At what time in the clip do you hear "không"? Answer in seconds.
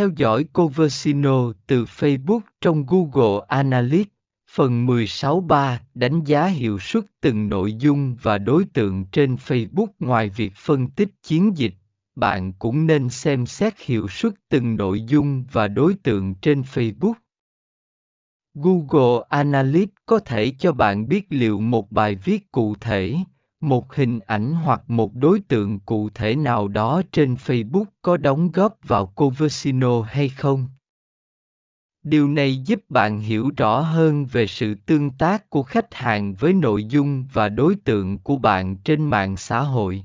30.28-30.68